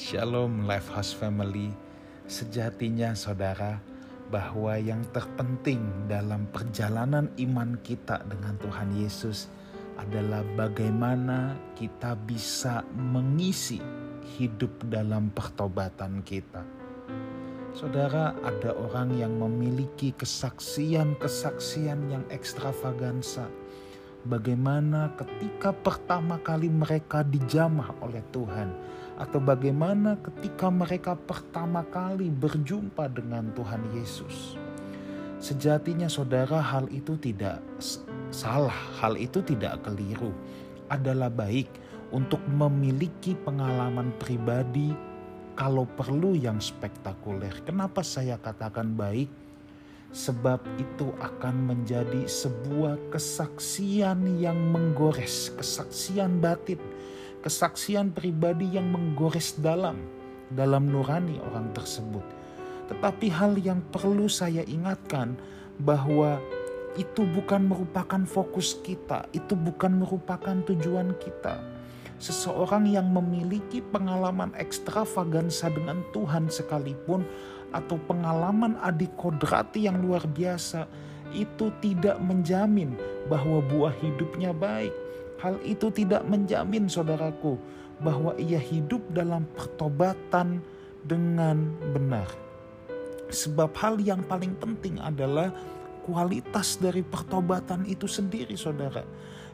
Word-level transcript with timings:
Shalom 0.00 0.64
Lifehouse 0.64 1.12
Family. 1.12 1.68
Sejatinya 2.24 3.12
saudara, 3.12 3.84
bahwa 4.32 4.72
yang 4.80 5.04
terpenting 5.12 6.08
dalam 6.08 6.48
perjalanan 6.56 7.28
iman 7.36 7.76
kita 7.84 8.24
dengan 8.24 8.56
Tuhan 8.64 8.96
Yesus 8.96 9.52
adalah 10.00 10.40
bagaimana 10.56 11.52
kita 11.76 12.16
bisa 12.16 12.80
mengisi 12.96 13.76
hidup 14.40 14.72
dalam 14.88 15.28
pertobatan 15.36 16.24
kita. 16.24 16.64
Saudara, 17.76 18.32
ada 18.40 18.72
orang 18.72 19.12
yang 19.20 19.36
memiliki 19.36 20.16
kesaksian-kesaksian 20.16 22.08
yang 22.08 22.24
ekstravagansa. 22.32 23.52
Bagaimana 24.20 25.12
ketika 25.16 25.76
pertama 25.76 26.40
kali 26.40 26.72
mereka 26.72 27.20
dijamah 27.20 27.92
oleh 28.04 28.24
Tuhan, 28.32 28.68
atau 29.20 29.36
bagaimana 29.36 30.16
ketika 30.24 30.72
mereka 30.72 31.12
pertama 31.12 31.84
kali 31.84 32.32
berjumpa 32.32 33.04
dengan 33.12 33.52
Tuhan 33.52 33.84
Yesus. 33.92 34.56
Sejatinya 35.36 36.08
saudara 36.08 36.56
hal 36.56 36.88
itu 36.88 37.20
tidak 37.20 37.60
salah, 38.32 38.76
hal 38.96 39.20
itu 39.20 39.44
tidak 39.44 39.84
keliru. 39.84 40.32
Adalah 40.88 41.28
baik 41.28 41.68
untuk 42.16 42.40
memiliki 42.48 43.36
pengalaman 43.36 44.08
pribadi 44.16 44.96
kalau 45.52 45.84
perlu 45.84 46.32
yang 46.32 46.56
spektakuler. 46.56 47.52
Kenapa 47.68 48.00
saya 48.00 48.40
katakan 48.40 48.96
baik? 48.96 49.28
Sebab 50.10 50.58
itu 50.80 51.14
akan 51.22 51.70
menjadi 51.70 52.26
sebuah 52.26 52.98
kesaksian 53.14 54.42
yang 54.42 54.58
menggores, 54.74 55.54
kesaksian 55.54 56.42
batin 56.42 56.82
kesaksian 57.40 58.12
pribadi 58.12 58.76
yang 58.76 58.88
menggores 58.92 59.56
dalam 59.56 60.00
dalam 60.50 60.90
nurani 60.90 61.38
orang 61.40 61.70
tersebut. 61.72 62.22
Tetapi 62.90 63.26
hal 63.30 63.54
yang 63.62 63.80
perlu 63.94 64.26
saya 64.26 64.66
ingatkan 64.66 65.38
bahwa 65.78 66.42
itu 66.98 67.22
bukan 67.22 67.70
merupakan 67.70 68.22
fokus 68.26 68.74
kita, 68.82 69.30
itu 69.30 69.54
bukan 69.54 70.02
merupakan 70.02 70.58
tujuan 70.66 71.14
kita. 71.22 71.62
Seseorang 72.20 72.84
yang 72.90 73.08
memiliki 73.08 73.80
pengalaman 73.80 74.52
ekstravagansa 74.58 75.72
dengan 75.72 76.04
Tuhan 76.12 76.50
sekalipun 76.50 77.24
atau 77.70 77.96
pengalaman 78.10 78.76
adik 78.82 79.14
kodrati 79.14 79.86
yang 79.86 80.02
luar 80.02 80.26
biasa 80.26 80.90
itu 81.30 81.70
tidak 81.78 82.18
menjamin 82.18 82.98
bahwa 83.30 83.62
buah 83.62 83.94
hidupnya 84.02 84.50
baik 84.50 84.90
Hal 85.40 85.56
itu 85.64 85.88
tidak 85.88 86.24
menjamin 86.28 86.84
saudaraku 86.84 87.56
bahwa 88.00 88.36
ia 88.36 88.60
hidup 88.60 89.00
dalam 89.12 89.48
pertobatan 89.56 90.60
dengan 91.04 91.72
benar. 91.92 92.28
Sebab 93.30 93.72
hal 93.78 93.96
yang 94.04 94.20
paling 94.26 94.52
penting 94.58 95.00
adalah 95.00 95.48
kualitas 96.04 96.76
dari 96.76 97.00
pertobatan 97.00 97.86
itu 97.86 98.04
sendiri 98.04 98.56
saudara. 98.58 99.04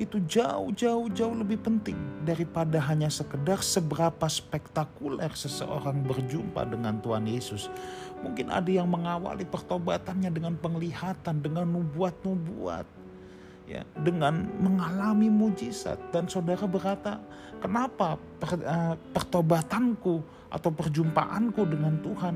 Itu 0.00 0.20
jauh-jauh 0.24 1.12
jauh 1.12 1.36
lebih 1.36 1.60
penting 1.60 1.96
daripada 2.24 2.80
hanya 2.88 3.12
sekedar 3.12 3.60
seberapa 3.60 4.24
spektakuler 4.24 5.28
seseorang 5.36 6.00
berjumpa 6.08 6.64
dengan 6.68 6.98
Tuhan 7.04 7.28
Yesus. 7.28 7.68
Mungkin 8.24 8.48
ada 8.48 8.68
yang 8.68 8.88
mengawali 8.88 9.44
pertobatannya 9.44 10.32
dengan 10.32 10.56
penglihatan, 10.56 11.44
dengan 11.44 11.68
nubuat-nubuat 11.68 12.99
ya 13.70 13.82
dengan 14.02 14.50
mengalami 14.58 15.30
mujizat. 15.30 16.10
Dan 16.10 16.26
saudara 16.26 16.66
berkata 16.66 17.22
kenapa 17.62 18.18
per, 18.18 18.58
uh, 18.58 18.94
pertobatanku 19.14 20.18
atau 20.50 20.70
perjumpaanku 20.74 21.62
dengan 21.70 21.94
Tuhan 22.02 22.34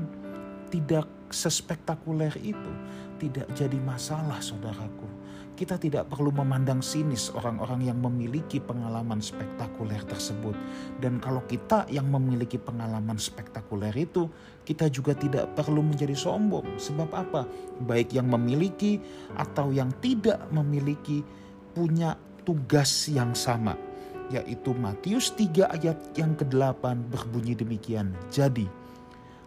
tidak 0.71 1.27
sespektakuler 1.27 2.31
itu? 2.39 2.71
Tidak 3.19 3.51
jadi 3.51 3.79
masalah 3.79 4.39
saudaraku 4.39 5.24
kita 5.55 5.79
tidak 5.79 6.11
perlu 6.11 6.35
memandang 6.35 6.83
sinis 6.83 7.31
orang-orang 7.31 7.87
yang 7.87 7.97
memiliki 8.03 8.59
pengalaman 8.59 9.23
spektakuler 9.23 10.03
tersebut. 10.03 10.51
Dan 10.99 11.23
kalau 11.23 11.39
kita 11.47 11.87
yang 11.87 12.11
memiliki 12.11 12.59
pengalaman 12.59 13.15
spektakuler 13.15 13.95
itu, 13.95 14.27
kita 14.67 14.91
juga 14.91 15.15
tidak 15.15 15.55
perlu 15.55 15.79
menjadi 15.79 16.11
sombong. 16.11 16.75
Sebab 16.75 17.09
apa? 17.15 17.47
Baik 17.87 18.11
yang 18.11 18.27
memiliki 18.27 18.99
atau 19.39 19.71
yang 19.71 19.89
tidak 20.03 20.43
memiliki 20.51 21.23
punya 21.71 22.19
tugas 22.43 23.07
yang 23.07 23.31
sama. 23.31 23.79
Yaitu 24.27 24.75
Matius 24.75 25.31
3 25.39 25.71
ayat 25.71 25.97
yang 26.19 26.35
ke-8 26.35 26.83
berbunyi 27.07 27.55
demikian. 27.55 28.11
Jadi, 28.27 28.67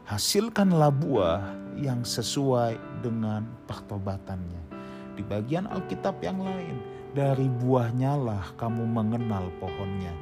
hasilkanlah 0.08 0.94
buah 1.04 1.52
yang 1.76 2.00
sesuai 2.00 3.04
dengan 3.04 3.44
pertobatannya 3.68 4.77
di 5.18 5.26
bagian 5.26 5.66
Alkitab 5.66 6.22
yang 6.22 6.38
lain, 6.38 6.78
dari 7.10 7.50
buahnya 7.50 8.14
lah 8.14 8.44
kamu 8.54 8.86
mengenal 8.86 9.50
pohonnya. 9.58 10.14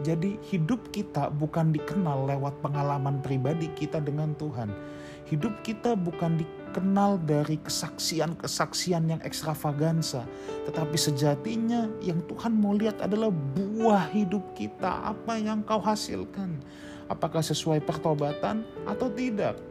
Jadi 0.00 0.38
hidup 0.48 0.94
kita 0.94 1.28
bukan 1.28 1.74
dikenal 1.74 2.30
lewat 2.30 2.62
pengalaman 2.62 3.18
pribadi 3.20 3.66
kita 3.74 3.98
dengan 3.98 4.32
Tuhan. 4.38 4.70
Hidup 5.28 5.60
kita 5.66 5.92
bukan 5.98 6.40
dikenal 6.40 7.20
dari 7.26 7.60
kesaksian-kesaksian 7.60 9.12
yang 9.12 9.20
ekstravagansa. 9.20 10.24
Tetapi 10.64 10.96
sejatinya 10.96 11.90
yang 12.00 12.22
Tuhan 12.26 12.56
mau 12.56 12.72
lihat 12.72 13.02
adalah 13.04 13.28
buah 13.30 14.08
hidup 14.14 14.42
kita. 14.56 15.04
Apa 15.04 15.36
yang 15.36 15.60
kau 15.66 15.82
hasilkan. 15.82 16.58
Apakah 17.10 17.44
sesuai 17.44 17.84
pertobatan 17.84 18.64
atau 18.88 19.10
tidak. 19.12 19.69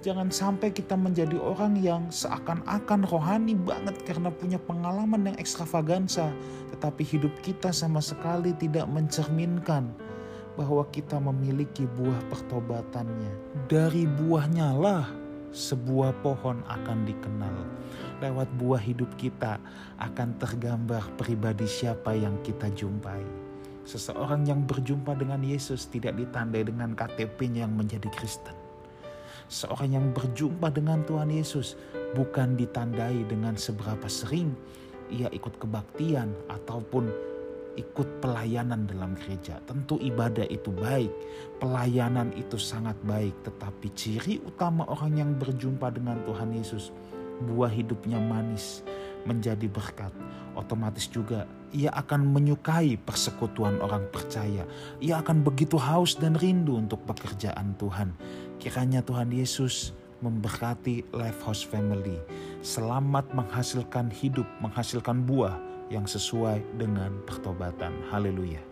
Jangan 0.00 0.32
sampai 0.32 0.72
kita 0.72 0.96
menjadi 0.96 1.36
orang 1.36 1.76
yang 1.76 2.08
seakan-akan 2.08 3.04
rohani 3.04 3.52
banget 3.52 4.00
karena 4.08 4.32
punya 4.32 4.56
pengalaman 4.56 5.28
yang 5.28 5.36
ekstravagansa, 5.36 6.32
tetapi 6.72 7.04
hidup 7.04 7.36
kita 7.44 7.68
sama 7.68 8.00
sekali 8.00 8.56
tidak 8.56 8.88
mencerminkan 8.88 9.92
bahwa 10.56 10.88
kita 10.88 11.20
memiliki 11.20 11.84
buah 12.00 12.16
pertobatannya. 12.32 13.28
Dari 13.68 14.08
buahnya 14.08 14.72
lah 14.72 15.04
sebuah 15.52 16.16
pohon 16.24 16.64
akan 16.64 17.04
dikenal. 17.04 17.56
Lewat 18.24 18.48
buah 18.56 18.80
hidup 18.80 19.12
kita 19.20 19.60
akan 20.00 20.32
tergambar 20.40 21.04
pribadi 21.20 21.68
siapa 21.68 22.16
yang 22.16 22.40
kita 22.40 22.72
jumpai. 22.72 23.20
Seseorang 23.84 24.48
yang 24.48 24.64
berjumpa 24.64 25.12
dengan 25.12 25.44
Yesus 25.44 25.92
tidak 25.92 26.16
ditandai 26.16 26.64
dengan 26.64 26.96
KTP-nya 26.96 27.68
yang 27.68 27.76
menjadi 27.76 28.08
Kristen 28.16 28.59
seorang 29.50 29.98
yang 29.98 30.06
berjumpa 30.14 30.70
dengan 30.70 31.02
Tuhan 31.02 31.34
Yesus 31.34 31.74
bukan 32.14 32.54
ditandai 32.54 33.26
dengan 33.26 33.58
seberapa 33.58 34.06
sering 34.06 34.54
ia 35.10 35.26
ikut 35.34 35.58
kebaktian 35.58 36.30
ataupun 36.46 37.10
ikut 37.74 38.08
pelayanan 38.22 38.86
dalam 38.86 39.18
gereja. 39.18 39.58
Tentu 39.66 39.98
ibadah 39.98 40.46
itu 40.46 40.70
baik, 40.70 41.10
pelayanan 41.58 42.30
itu 42.38 42.54
sangat 42.54 42.94
baik, 43.02 43.34
tetapi 43.42 43.90
ciri 43.94 44.38
utama 44.42 44.86
orang 44.86 45.18
yang 45.18 45.30
berjumpa 45.34 45.90
dengan 45.90 46.22
Tuhan 46.22 46.54
Yesus, 46.54 46.94
buah 47.50 47.70
hidupnya 47.70 48.22
manis, 48.22 48.86
menjadi 49.24 49.66
berkat. 49.66 50.12
Otomatis 50.54 51.06
juga 51.06 51.46
ia 51.70 51.94
akan 51.94 52.26
menyukai 52.34 52.98
persekutuan 52.98 53.78
orang 53.78 54.06
percaya. 54.10 54.66
Ia 54.98 55.22
akan 55.22 55.46
begitu 55.46 55.78
haus 55.78 56.18
dan 56.18 56.34
rindu 56.34 56.76
untuk 56.78 57.02
pekerjaan 57.06 57.78
Tuhan. 57.78 58.14
Kiranya 58.58 59.00
Tuhan 59.00 59.30
Yesus 59.30 59.94
memberkati 60.20 61.10
Lifehouse 61.16 61.64
Family. 61.64 62.20
Selamat 62.60 63.24
menghasilkan 63.32 64.12
hidup, 64.12 64.46
menghasilkan 64.60 65.24
buah 65.24 65.56
yang 65.88 66.04
sesuai 66.04 66.60
dengan 66.76 67.10
pertobatan. 67.24 67.90
Haleluya. 68.12 68.69